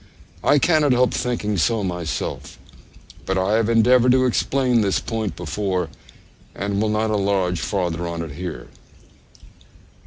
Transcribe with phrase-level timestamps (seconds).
[0.43, 2.57] I cannot help thinking so myself;
[3.27, 5.89] but I have endeavoured to explain this point before,
[6.55, 8.67] and will not enlarge farther on it here.